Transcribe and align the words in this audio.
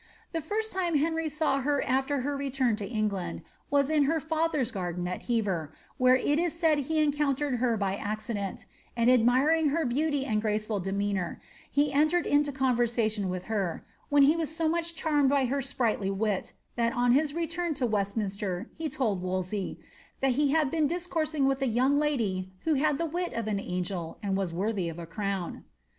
The 0.31 0.41
first 0.41 0.71
time 0.71 0.97
Henry 0.97 1.29
saw 1.29 1.59
her 1.61 1.79
afte 1.85 2.09
lier 2.23 2.35
return 2.35 2.75
to 2.77 2.87
England 2.87 3.43
was 3.69 3.91
in 3.91 4.05
her 4.05 4.19
Other's 4.31 4.71
garden 4.71 5.07
at 5.07 5.27
Hever, 5.29 5.71
where 5.99 6.15
it 6.15 6.39
is 6.39 6.53
said 6.53 6.79
he 6.79 6.99
encountered 7.03 7.57
her 7.59 7.77
by 7.77 7.93
accident, 7.97 8.65
and 8.97 9.11
admiring 9.11 9.69
her 9.69 9.85
beauty 9.85 10.25
and 10.25 10.41
grae&* 10.41 10.57
ful 10.57 10.79
demeanour, 10.79 11.39
he 11.69 11.93
entered 11.93 12.25
into 12.25 12.51
conversation 12.51 13.29
with 13.29 13.43
her, 13.43 13.85
when 14.09 14.23
he 14.23 14.35
was 14.35 14.49
so 14.49 14.67
much 14.67 14.95
charmed 14.95 15.29
with 15.29 15.49
her 15.49 15.61
sprightly 15.61 16.09
wit, 16.09 16.53
that 16.77 16.93
on 16.93 17.11
his 17.11 17.35
return 17.35 17.75
to 17.75 17.85
Westminster 17.85 18.71
he 18.73 18.89
told 18.89 19.21
Wolsey, 19.21 19.77
^ 19.81 19.85
that 20.19 20.31
he 20.31 20.49
had 20.49 20.71
been 20.71 20.87
discoursing 20.87 21.45
with 21.45 21.61
a 21.61 21.67
young 21.67 21.99
lady 21.99 22.51
who 22.61 22.73
had 22.73 22.97
the 22.97 23.05
wit 23.05 23.33
of 23.33 23.45
an 23.47 23.59
angel, 23.59 24.17
and 24.23 24.35
was 24.35 24.51
worthy 24.51 24.89
of 24.89 24.97
a 24.97 25.05
crown.'' 25.05 25.63